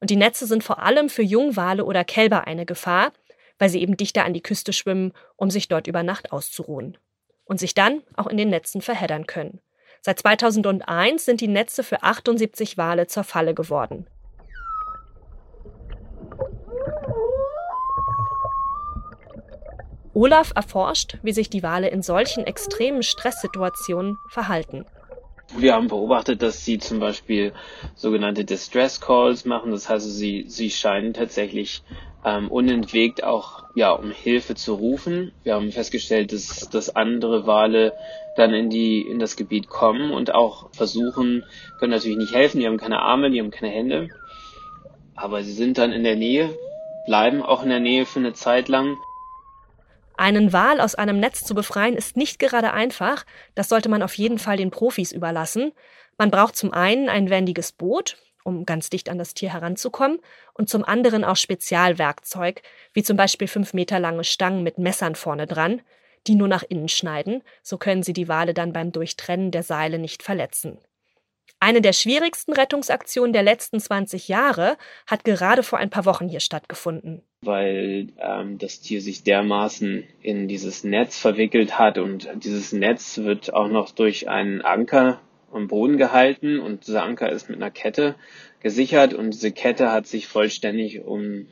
Und 0.00 0.10
die 0.10 0.16
Netze 0.16 0.44
sind 0.44 0.62
vor 0.62 0.80
allem 0.80 1.08
für 1.08 1.22
Jungwale 1.22 1.86
oder 1.86 2.04
Kälber 2.04 2.46
eine 2.46 2.66
Gefahr, 2.66 3.10
weil 3.58 3.70
sie 3.70 3.80
eben 3.80 3.96
dichter 3.96 4.26
an 4.26 4.34
die 4.34 4.42
Küste 4.42 4.74
schwimmen, 4.74 5.14
um 5.36 5.50
sich 5.50 5.68
dort 5.68 5.86
über 5.86 6.02
Nacht 6.02 6.30
auszuruhen. 6.30 6.98
Und 7.46 7.58
sich 7.58 7.72
dann 7.72 8.02
auch 8.16 8.26
in 8.26 8.36
den 8.36 8.50
Netzen 8.50 8.82
verheddern 8.82 9.26
können. 9.26 9.62
Seit 10.04 10.18
2001 10.18 11.24
sind 11.24 11.40
die 11.40 11.46
Netze 11.46 11.84
für 11.84 12.02
78 12.02 12.76
Wale 12.76 13.06
zur 13.06 13.22
Falle 13.22 13.54
geworden. 13.54 14.04
Olaf 20.12 20.52
erforscht, 20.56 21.18
wie 21.22 21.32
sich 21.32 21.50
die 21.50 21.62
Wale 21.62 21.88
in 21.88 22.02
solchen 22.02 22.44
extremen 22.44 23.04
Stresssituationen 23.04 24.18
verhalten. 24.28 24.84
Wir 25.56 25.74
haben 25.74 25.86
beobachtet, 25.86 26.42
dass 26.42 26.64
sie 26.64 26.78
zum 26.78 26.98
Beispiel 26.98 27.52
sogenannte 27.94 28.44
Distress 28.44 29.00
Calls 29.00 29.44
machen. 29.44 29.70
Das 29.70 29.88
heißt, 29.88 30.16
sie, 30.16 30.46
sie 30.48 30.70
scheinen 30.70 31.14
tatsächlich 31.14 31.84
ähm, 32.24 32.50
unentwegt 32.50 33.24
auch 33.24 33.64
ja 33.74 33.90
um 33.90 34.10
Hilfe 34.10 34.54
zu 34.54 34.74
rufen. 34.74 35.32
Wir 35.42 35.54
haben 35.54 35.72
festgestellt, 35.72 36.32
dass, 36.32 36.68
dass 36.70 36.94
andere 36.94 37.46
Wale 37.46 37.92
dann 38.36 38.54
in 38.54 38.70
die 38.70 39.00
in 39.00 39.18
das 39.18 39.36
Gebiet 39.36 39.68
kommen 39.68 40.12
und 40.12 40.34
auch 40.34 40.72
versuchen, 40.72 41.44
können 41.78 41.92
natürlich 41.92 42.18
nicht 42.18 42.34
helfen. 42.34 42.60
Die 42.60 42.66
haben 42.66 42.78
keine 42.78 43.00
Arme, 43.00 43.30
die 43.30 43.40
haben 43.40 43.50
keine 43.50 43.72
Hände, 43.72 44.08
aber 45.14 45.42
sie 45.42 45.52
sind 45.52 45.78
dann 45.78 45.92
in 45.92 46.04
der 46.04 46.16
Nähe, 46.16 46.56
bleiben 47.06 47.42
auch 47.42 47.62
in 47.62 47.70
der 47.70 47.80
Nähe 47.80 48.06
für 48.06 48.20
eine 48.20 48.32
Zeit 48.32 48.68
lang 48.68 48.96
einen 50.16 50.52
Wal 50.52 50.80
aus 50.80 50.94
einem 50.94 51.18
Netz 51.18 51.42
zu 51.42 51.54
befreien 51.54 51.96
ist 51.96 52.16
nicht 52.16 52.38
gerade 52.38 52.72
einfach. 52.72 53.24
Das 53.54 53.68
sollte 53.68 53.88
man 53.88 54.02
auf 54.02 54.14
jeden 54.14 54.38
Fall 54.38 54.56
den 54.56 54.70
Profis 54.70 55.10
überlassen. 55.10 55.72
Man 56.18 56.30
braucht 56.30 56.54
zum 56.54 56.72
einen 56.72 57.08
ein 57.08 57.30
wendiges 57.30 57.72
Boot, 57.72 58.18
um 58.44 58.64
ganz 58.64 58.90
dicht 58.90 59.08
an 59.08 59.18
das 59.18 59.34
Tier 59.34 59.52
heranzukommen, 59.52 60.18
und 60.54 60.68
zum 60.68 60.84
anderen 60.84 61.24
auch 61.24 61.36
Spezialwerkzeug, 61.36 62.62
wie 62.92 63.02
zum 63.02 63.16
Beispiel 63.16 63.48
fünf 63.48 63.74
Meter 63.74 63.98
lange 63.98 64.24
Stangen 64.24 64.62
mit 64.62 64.78
Messern 64.78 65.14
vorne 65.14 65.46
dran, 65.46 65.82
die 66.26 66.34
nur 66.34 66.48
nach 66.48 66.62
innen 66.68 66.88
schneiden, 66.88 67.42
so 67.62 67.78
können 67.78 68.02
sie 68.02 68.12
die 68.12 68.28
Wale 68.28 68.54
dann 68.54 68.72
beim 68.72 68.92
Durchtrennen 68.92 69.50
der 69.50 69.62
Seile 69.62 69.98
nicht 69.98 70.22
verletzen. 70.22 70.78
Eine 71.62 71.80
der 71.80 71.92
schwierigsten 71.92 72.54
Rettungsaktionen 72.54 73.32
der 73.32 73.44
letzten 73.44 73.78
20 73.78 74.26
Jahre 74.26 74.76
hat 75.06 75.22
gerade 75.22 75.62
vor 75.62 75.78
ein 75.78 75.90
paar 75.90 76.06
Wochen 76.06 76.28
hier 76.28 76.40
stattgefunden. 76.40 77.22
Weil 77.42 78.08
ähm, 78.18 78.58
das 78.58 78.80
Tier 78.80 79.00
sich 79.00 79.22
dermaßen 79.22 80.02
in 80.22 80.48
dieses 80.48 80.82
Netz 80.82 81.18
verwickelt 81.18 81.78
hat 81.78 81.98
und 81.98 82.28
dieses 82.42 82.72
Netz 82.72 83.18
wird 83.18 83.54
auch 83.54 83.68
noch 83.68 83.92
durch 83.92 84.28
einen 84.28 84.62
Anker 84.62 85.20
am 85.52 85.68
Boden 85.68 85.98
gehalten 85.98 86.58
und 86.58 86.86
dieser 86.86 87.02
Anker 87.02 87.30
ist 87.30 87.48
mit 87.48 87.58
einer 87.58 87.70
Kette 87.70 88.14
gesichert 88.60 89.14
und 89.14 89.32
diese 89.32 89.52
Kette 89.52 89.90
hat 89.90 90.06
sich 90.06 90.26
vollständig 90.26 91.04
um 91.04 91.46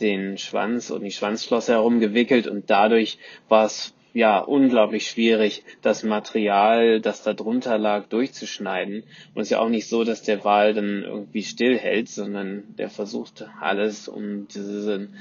den 0.00 0.38
Schwanz 0.38 0.90
und 0.90 1.02
die 1.02 1.10
Schwanzflosse 1.10 1.72
herum 1.72 2.00
gewickelt 2.00 2.46
und 2.46 2.70
dadurch 2.70 3.18
war 3.48 3.66
es 3.66 3.94
ja 4.14 4.38
unglaublich 4.38 5.06
schwierig, 5.06 5.64
das 5.82 6.02
Material, 6.02 7.00
das 7.00 7.22
da 7.22 7.34
drunter 7.34 7.78
lag, 7.78 8.08
durchzuschneiden. 8.08 9.04
Und 9.34 9.42
es 9.42 9.48
ist 9.48 9.50
ja 9.50 9.60
auch 9.60 9.68
nicht 9.68 9.88
so, 9.88 10.02
dass 10.02 10.22
der 10.22 10.44
Wal 10.44 10.74
dann 10.74 11.02
irgendwie 11.04 11.42
stillhält, 11.42 12.08
sondern 12.08 12.64
der 12.78 12.90
versucht 12.90 13.46
alles, 13.60 14.08
um 14.08 14.48
diesen, 14.48 15.14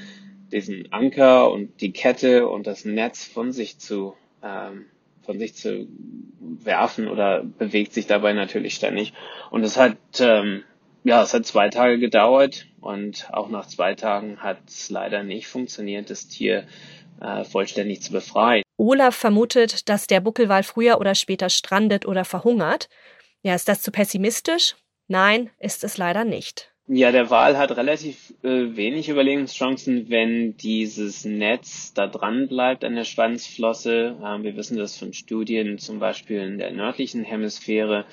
diesen 0.51 0.91
Anker 0.91 1.51
und 1.51 1.81
die 1.81 1.91
Kette 1.91 2.47
und 2.47 2.65
das 2.65 2.85
Netz 2.85 3.25
von 3.25 3.51
sich 3.51 3.77
zu 3.77 4.15
ähm, 4.43 4.85
von 5.27 5.37
sich 5.37 5.53
zu 5.53 5.87
werfen 6.39 7.07
oder 7.07 7.43
bewegt 7.43 7.93
sich 7.93 8.07
dabei 8.07 8.33
natürlich 8.33 8.73
ständig. 8.73 9.13
Und 9.51 9.63
es 9.63 9.77
hat, 9.77 9.97
ähm, 10.19 10.63
ja, 11.03 11.21
es 11.21 11.33
hat 11.33 11.45
zwei 11.45 11.69
Tage 11.69 11.99
gedauert 11.99 12.65
und 12.81 13.29
auch 13.31 13.49
nach 13.49 13.67
zwei 13.67 13.93
Tagen 13.93 14.37
hat 14.37 14.57
es 14.67 14.89
leider 14.89 15.23
nicht 15.23 15.47
funktioniert, 15.47 16.09
das 16.09 16.27
Tier 16.27 16.65
äh, 17.21 17.43
vollständig 17.43 18.01
zu 18.01 18.13
befreien. 18.13 18.63
Olaf 18.77 19.15
vermutet, 19.15 19.89
dass 19.89 20.07
der 20.07 20.21
Buckelwal 20.21 20.63
früher 20.63 20.99
oder 20.99 21.13
später 21.13 21.49
strandet 21.49 22.05
oder 22.05 22.25
verhungert. 22.25 22.89
Ja, 23.43 23.53
ist 23.53 23.67
das 23.67 23.81
zu 23.81 23.91
pessimistisch? 23.91 24.75
Nein, 25.07 25.49
ist 25.59 25.83
es 25.83 25.97
leider 25.97 26.23
nicht. 26.23 26.73
Ja, 26.89 27.11
der 27.11 27.29
Wal 27.29 27.57
hat 27.57 27.75
relativ 27.75 28.33
äh, 28.43 28.77
wenig 28.77 29.09
Überlebenschancen, 29.09 30.09
wenn 30.09 30.55
dieses 30.55 31.25
Netz 31.25 31.93
da 31.93 32.07
dran 32.07 32.47
bleibt 32.47 32.85
an 32.85 32.95
der 32.95 33.03
Schwanzflosse. 33.03 34.15
Ähm, 34.23 34.43
wir 34.43 34.55
wissen 34.55 34.77
das 34.77 34.97
von 34.97 35.11
Studien 35.11 35.79
zum 35.79 35.99
Beispiel 35.99 36.39
in 36.39 36.57
der 36.57 36.71
nördlichen 36.71 37.25
Hemisphäre, 37.25 38.05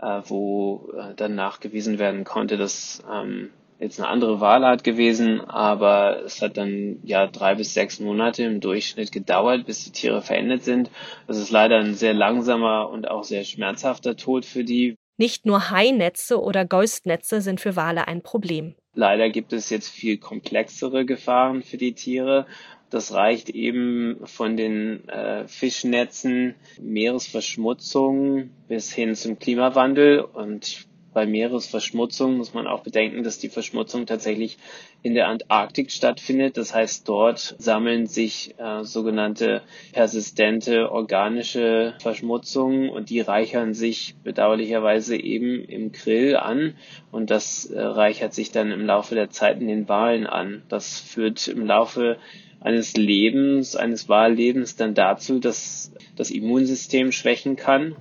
äh, 0.00 0.20
wo 0.26 0.92
äh, 0.96 1.14
dann 1.16 1.34
nachgewiesen 1.34 1.98
werden 1.98 2.22
konnte, 2.22 2.56
dass 2.56 3.02
ähm, 3.12 3.50
jetzt 3.80 3.98
eine 3.98 4.08
andere 4.08 4.40
Wahlart 4.40 4.84
gewesen, 4.84 5.40
aber 5.40 6.22
es 6.24 6.40
hat 6.40 6.56
dann 6.56 7.00
ja 7.02 7.26
drei 7.26 7.56
bis 7.56 7.74
sechs 7.74 7.98
Monate 7.98 8.44
im 8.44 8.60
Durchschnitt 8.60 9.10
gedauert, 9.10 9.66
bis 9.66 9.82
die 9.82 9.90
Tiere 9.90 10.22
verendet 10.22 10.62
sind. 10.62 10.92
Das 11.26 11.38
ist 11.38 11.50
leider 11.50 11.78
ein 11.78 11.94
sehr 11.94 12.14
langsamer 12.14 12.88
und 12.88 13.10
auch 13.10 13.24
sehr 13.24 13.42
schmerzhafter 13.42 14.16
Tod 14.16 14.44
für 14.44 14.62
die. 14.62 14.96
Nicht 15.16 15.46
nur 15.46 15.70
Hainetze 15.70 16.40
oder 16.40 16.64
Ghostnetze 16.64 17.40
sind 17.40 17.60
für 17.60 17.76
Wale 17.76 18.08
ein 18.08 18.22
Problem. 18.22 18.74
Leider 18.94 19.30
gibt 19.30 19.52
es 19.52 19.70
jetzt 19.70 19.88
viel 19.88 20.18
komplexere 20.18 21.04
Gefahren 21.04 21.62
für 21.62 21.78
die 21.78 21.94
Tiere. 21.94 22.46
Das 22.90 23.14
reicht 23.14 23.48
eben 23.48 24.18
von 24.24 24.56
den 24.56 25.08
äh, 25.08 25.48
Fischnetzen, 25.48 26.54
Meeresverschmutzung 26.78 28.50
bis 28.68 28.92
hin 28.92 29.14
zum 29.14 29.38
Klimawandel. 29.38 30.20
Und 30.20 30.86
bei 31.12 31.26
Meeresverschmutzung 31.26 32.36
muss 32.36 32.54
man 32.54 32.66
auch 32.66 32.82
bedenken, 32.82 33.22
dass 33.22 33.38
die 33.38 33.48
Verschmutzung 33.48 34.06
tatsächlich 34.06 34.58
in 35.02 35.14
der 35.14 35.28
Antarktik 35.28 35.90
stattfindet. 35.90 36.56
Das 36.56 36.74
heißt, 36.74 37.08
dort 37.08 37.54
sammeln 37.58 38.06
sich 38.06 38.54
äh, 38.58 38.84
sogenannte 38.84 39.62
persistente 39.92 40.90
organische 40.90 41.94
Verschmutzungen 42.00 42.88
und 42.88 43.10
die 43.10 43.20
reichern 43.20 43.74
sich 43.74 44.14
bedauerlicherweise 44.22 45.16
eben 45.16 45.64
im 45.64 45.92
Grill 45.92 46.36
an 46.36 46.74
und 47.10 47.30
das 47.30 47.66
äh, 47.66 47.80
reichert 47.80 48.34
sich 48.34 48.50
dann 48.52 48.70
im 48.70 48.86
Laufe 48.86 49.14
der 49.14 49.30
Zeit 49.30 49.60
in 49.60 49.68
den 49.68 49.88
Walen 49.88 50.26
an. 50.26 50.62
Das 50.68 51.00
führt 51.00 51.48
im 51.48 51.66
Laufe 51.66 52.16
eines 52.60 52.96
Lebens, 52.96 53.76
eines 53.76 54.08
Wahllebens 54.08 54.76
dann 54.76 54.94
dazu, 54.94 55.40
dass 55.40 55.92
das 56.16 56.30
Immunsystem 56.30 57.10
schwächen 57.10 57.56
kann 57.56 57.96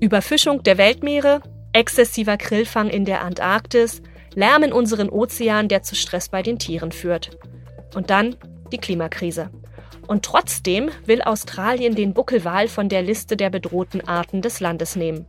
Überfischung 0.00 0.62
der 0.62 0.78
Weltmeere, 0.78 1.42
exzessiver 1.72 2.36
Grillfang 2.36 2.88
in 2.88 3.04
der 3.04 3.22
Antarktis, 3.22 4.00
Lärm 4.34 4.62
in 4.62 4.72
unseren 4.72 5.10
Ozeanen, 5.10 5.68
der 5.68 5.82
zu 5.82 5.96
Stress 5.96 6.28
bei 6.28 6.42
den 6.42 6.58
Tieren 6.58 6.92
führt. 6.92 7.36
Und 7.94 8.10
dann 8.10 8.36
die 8.70 8.78
Klimakrise. 8.78 9.50
Und 10.06 10.24
trotzdem 10.24 10.90
will 11.04 11.22
Australien 11.22 11.96
den 11.96 12.14
Buckelwal 12.14 12.68
von 12.68 12.88
der 12.88 13.02
Liste 13.02 13.36
der 13.36 13.50
bedrohten 13.50 14.06
Arten 14.06 14.40
des 14.40 14.60
Landes 14.60 14.94
nehmen. 14.94 15.26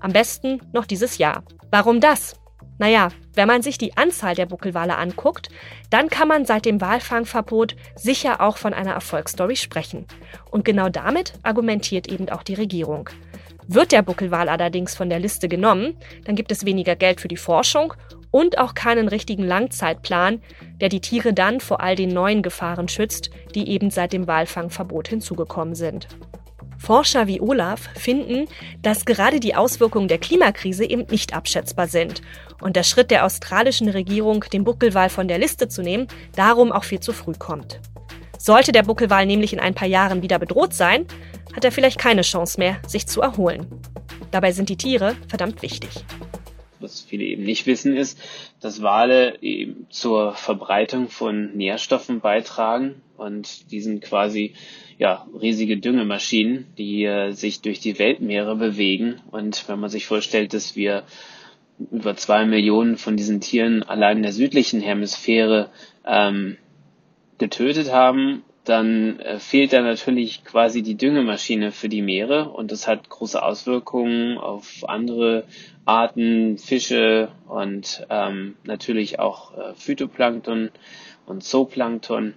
Am 0.00 0.12
besten 0.12 0.60
noch 0.72 0.86
dieses 0.86 1.18
Jahr. 1.18 1.44
Warum 1.70 2.00
das? 2.00 2.36
Naja, 2.78 3.08
wenn 3.34 3.48
man 3.48 3.62
sich 3.62 3.78
die 3.78 3.96
Anzahl 3.96 4.34
der 4.34 4.46
Buckelwale 4.46 4.96
anguckt, 4.96 5.48
dann 5.90 6.08
kann 6.08 6.28
man 6.28 6.44
seit 6.44 6.64
dem 6.64 6.80
Walfangverbot 6.80 7.76
sicher 7.94 8.40
auch 8.40 8.56
von 8.56 8.74
einer 8.74 8.92
Erfolgsstory 8.92 9.56
sprechen. 9.56 10.06
Und 10.50 10.64
genau 10.64 10.88
damit 10.88 11.34
argumentiert 11.42 12.06
eben 12.08 12.28
auch 12.28 12.42
die 12.42 12.54
Regierung. 12.54 13.10
Wird 13.68 13.92
der 13.92 14.02
Buckelwal 14.02 14.48
allerdings 14.48 14.94
von 14.94 15.10
der 15.10 15.18
Liste 15.18 15.48
genommen, 15.48 15.96
dann 16.24 16.36
gibt 16.36 16.52
es 16.52 16.64
weniger 16.64 16.94
Geld 16.94 17.20
für 17.20 17.28
die 17.28 17.36
Forschung 17.36 17.94
und 18.30 18.58
auch 18.58 18.74
keinen 18.74 19.08
richtigen 19.08 19.44
Langzeitplan, 19.44 20.40
der 20.80 20.88
die 20.88 21.00
Tiere 21.00 21.32
dann 21.32 21.58
vor 21.58 21.80
all 21.80 21.96
den 21.96 22.10
neuen 22.10 22.42
Gefahren 22.42 22.88
schützt, 22.88 23.30
die 23.54 23.68
eben 23.68 23.90
seit 23.90 24.12
dem 24.12 24.26
Walfangverbot 24.26 25.08
hinzugekommen 25.08 25.74
sind. 25.74 26.06
Forscher 26.78 27.26
wie 27.26 27.40
Olaf 27.40 27.88
finden, 27.94 28.46
dass 28.82 29.06
gerade 29.06 29.40
die 29.40 29.54
Auswirkungen 29.54 30.08
der 30.08 30.18
Klimakrise 30.18 30.84
eben 30.84 31.06
nicht 31.10 31.34
abschätzbar 31.34 31.88
sind 31.88 32.22
und 32.60 32.76
der 32.76 32.82
Schritt 32.82 33.10
der 33.10 33.24
australischen 33.24 33.88
Regierung, 33.88 34.44
den 34.52 34.64
Buckelwal 34.64 35.08
von 35.08 35.26
der 35.26 35.38
Liste 35.38 35.68
zu 35.68 35.82
nehmen, 35.82 36.06
darum 36.36 36.70
auch 36.72 36.84
viel 36.84 37.00
zu 37.00 37.12
früh 37.12 37.32
kommt. 37.32 37.80
Sollte 38.38 38.72
der 38.72 38.82
Buckelwal 38.82 39.26
nämlich 39.26 39.52
in 39.52 39.60
ein 39.60 39.74
paar 39.74 39.88
Jahren 39.88 40.22
wieder 40.22 40.38
bedroht 40.38 40.74
sein, 40.74 41.06
hat 41.54 41.64
er 41.64 41.72
vielleicht 41.72 41.98
keine 41.98 42.22
Chance 42.22 42.58
mehr, 42.58 42.80
sich 42.86 43.06
zu 43.06 43.20
erholen. 43.22 43.66
Dabei 44.30 44.52
sind 44.52 44.68
die 44.68 44.76
Tiere 44.76 45.16
verdammt 45.28 45.62
wichtig. 45.62 45.90
Was 46.78 47.00
viele 47.00 47.24
eben 47.24 47.44
nicht 47.44 47.66
wissen, 47.66 47.96
ist, 47.96 48.20
dass 48.60 48.82
Wale 48.82 49.40
eben 49.42 49.86
zur 49.88 50.34
Verbreitung 50.34 51.08
von 51.08 51.56
Nährstoffen 51.56 52.20
beitragen 52.20 53.00
und 53.16 53.70
die 53.70 53.80
sind 53.80 54.02
quasi 54.02 54.54
ja, 54.98 55.26
riesige 55.40 55.78
Düngemaschinen, 55.78 56.66
die 56.78 57.04
äh, 57.04 57.32
sich 57.32 57.60
durch 57.60 57.80
die 57.80 57.98
Weltmeere 57.98 58.56
bewegen. 58.56 59.20
Und 59.30 59.68
wenn 59.68 59.78
man 59.78 59.90
sich 59.90 60.06
vorstellt, 60.06 60.54
dass 60.54 60.76
wir 60.76 61.04
über 61.90 62.16
zwei 62.16 62.46
Millionen 62.46 62.96
von 62.96 63.16
diesen 63.16 63.40
Tieren 63.40 63.82
allein 63.82 64.18
in 64.18 64.22
der 64.22 64.32
südlichen 64.32 64.80
Hemisphäre 64.80 65.70
ähm, 66.06 66.56
getötet 67.38 67.92
haben 67.92 68.42
dann 68.68 69.20
äh, 69.20 69.38
fehlt 69.38 69.72
da 69.72 69.80
natürlich 69.80 70.44
quasi 70.44 70.82
die 70.82 70.96
Düngemaschine 70.96 71.70
für 71.72 71.88
die 71.88 72.02
Meere 72.02 72.48
und 72.50 72.72
das 72.72 72.86
hat 72.88 73.08
große 73.08 73.42
Auswirkungen 73.42 74.38
auf 74.38 74.84
andere 74.88 75.44
Arten, 75.84 76.58
Fische 76.58 77.28
und 77.48 78.04
ähm, 78.10 78.56
natürlich 78.64 79.18
auch 79.20 79.56
äh, 79.56 79.74
Phytoplankton 79.74 80.70
und 81.26 81.44
Zooplankton. 81.44 82.34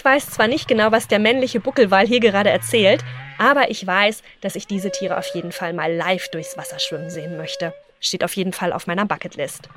Ich 0.00 0.04
weiß 0.06 0.30
zwar 0.30 0.48
nicht 0.48 0.66
genau, 0.66 0.92
was 0.92 1.08
der 1.08 1.18
männliche 1.18 1.60
Buckelwal 1.60 2.06
hier 2.06 2.20
gerade 2.20 2.48
erzählt, 2.48 3.04
aber 3.36 3.70
ich 3.70 3.86
weiß, 3.86 4.22
dass 4.40 4.56
ich 4.56 4.66
diese 4.66 4.90
Tiere 4.90 5.18
auf 5.18 5.26
jeden 5.34 5.52
Fall 5.52 5.74
mal 5.74 5.92
live 5.92 6.30
durchs 6.30 6.56
Wasser 6.56 6.78
schwimmen 6.78 7.10
sehen 7.10 7.36
möchte. 7.36 7.74
Steht 8.00 8.24
auf 8.24 8.34
jeden 8.34 8.54
Fall 8.54 8.72
auf 8.72 8.86
meiner 8.86 9.04
Bucketlist. 9.04 9.68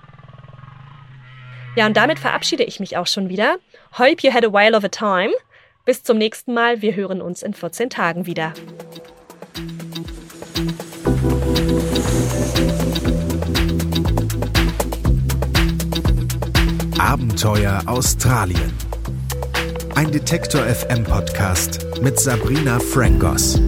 Ja, 1.75 1.85
und 1.87 1.97
damit 1.97 2.19
verabschiede 2.19 2.63
ich 2.63 2.79
mich 2.79 2.95
auch 2.95 3.05
schon 3.05 3.27
wieder. 3.27 3.57
Hope 3.99 4.25
you 4.25 4.33
had 4.33 4.45
a 4.45 4.53
while 4.53 4.77
of 4.77 4.85
a 4.85 4.87
time. 4.87 5.33
Bis 5.83 6.03
zum 6.03 6.19
nächsten 6.19 6.53
Mal. 6.53 6.81
Wir 6.81 6.95
hören 6.95 7.21
uns 7.21 7.43
in 7.43 7.53
14 7.53 7.89
Tagen 7.89 8.25
wieder. 8.25 8.53
Abenteuer 16.97 17.83
Australien. 17.87 18.71
Ein 19.95 20.11
Detektor 20.11 20.63
FM 20.63 21.03
Podcast 21.03 21.85
mit 22.01 22.19
Sabrina 22.19 22.79
Frangos. 22.79 23.59